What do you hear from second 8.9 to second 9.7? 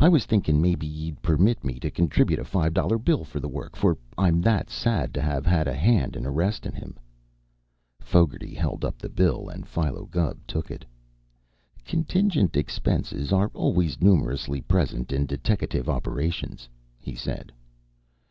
the bill and